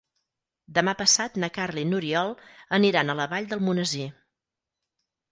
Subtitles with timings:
[0.75, 2.33] Demà passat na Carla i n'Oriol
[2.77, 4.07] aniran a la Vall d'Almonesir.